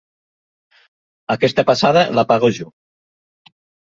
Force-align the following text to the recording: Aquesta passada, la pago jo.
Aquesta 1.35 1.65
passada, 1.69 2.03
la 2.19 2.25
pago 2.31 2.51
jo. 2.61 2.67